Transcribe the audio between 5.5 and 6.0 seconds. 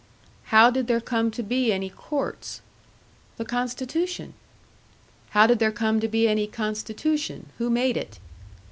there come